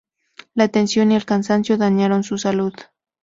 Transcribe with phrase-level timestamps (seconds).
[0.55, 2.73] La tensión y el cansancio dañaron su salud.